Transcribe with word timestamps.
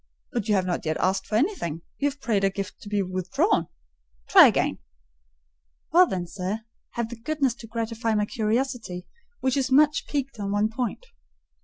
But 0.33 0.49
you 0.49 0.55
have 0.55 0.65
not 0.65 0.83
yet 0.83 0.97
asked 0.97 1.27
for 1.27 1.35
anything; 1.35 1.83
you 1.99 2.09
have 2.09 2.19
prayed 2.19 2.43
a 2.43 2.49
gift 2.49 2.81
to 2.81 2.89
be 2.89 3.03
withdrawn: 3.03 3.67
try 4.27 4.47
again." 4.47 4.79
"Well 5.91 6.07
then, 6.07 6.25
sir, 6.25 6.61
have 6.93 7.09
the 7.09 7.15
goodness 7.17 7.53
to 7.57 7.67
gratify 7.67 8.15
my 8.15 8.25
curiosity, 8.25 9.05
which 9.41 9.55
is 9.55 9.69
much 9.71 10.07
piqued 10.07 10.39
on 10.39 10.51
one 10.51 10.69
point." 10.69 11.05